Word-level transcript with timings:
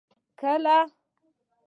کله. 0.39 0.77